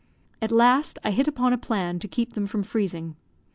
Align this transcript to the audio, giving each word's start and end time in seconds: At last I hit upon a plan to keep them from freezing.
At 0.41 0.51
last 0.51 0.97
I 1.03 1.11
hit 1.11 1.27
upon 1.27 1.53
a 1.53 1.59
plan 1.59 1.99
to 1.99 2.07
keep 2.07 2.33
them 2.33 2.47
from 2.47 2.63
freezing. 2.63 3.15